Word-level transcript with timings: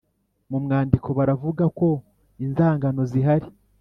Mu 0.49 0.57
mwandiko 0.63 1.07
baravuga 1.17 1.63
ko 1.77 1.87
inzangano 2.45 3.01
zihari 3.11 3.47